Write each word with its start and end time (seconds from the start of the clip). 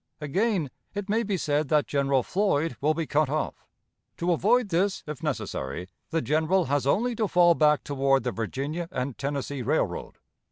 Again, 0.19 0.71
it 0.95 1.09
may 1.09 1.21
be 1.21 1.37
said 1.37 1.67
that 1.69 1.85
General 1.85 2.23
Floyd 2.23 2.75
will 2.81 2.95
be 2.95 3.05
cut 3.05 3.29
off. 3.29 3.67
To 4.17 4.31
avoid 4.31 4.69
this, 4.69 5.03
if 5.05 5.21
necessary, 5.21 5.89
the 6.09 6.23
General 6.23 6.65
has 6.65 6.87
only 6.87 7.15
to 7.17 7.27
fall 7.27 7.53
back 7.53 7.83
toward 7.83 8.23
the 8.23 8.31
Virginia 8.31 8.89
and 8.91 9.15
Tennessee 9.15 9.61
Railroad. 9.61 10.17